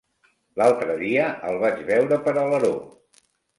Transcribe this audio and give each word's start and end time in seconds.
L'altre 0.61 0.95
dia 1.01 1.27
el 1.51 1.61
vaig 1.65 1.85
veure 1.93 2.21
per 2.25 2.35
Alaró. 2.47 2.75